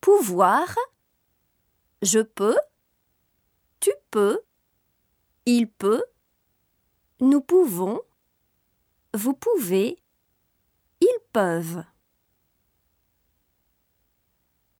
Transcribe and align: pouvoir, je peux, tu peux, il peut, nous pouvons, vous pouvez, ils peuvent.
pouvoir, 0.00 0.74
je 2.02 2.20
peux, 2.20 2.56
tu 3.80 3.90
peux, 4.10 4.40
il 5.46 5.70
peut, 5.70 6.04
nous 7.20 7.40
pouvons, 7.40 8.00
vous 9.14 9.34
pouvez, 9.34 9.98
ils 11.00 11.18
peuvent. 11.32 11.84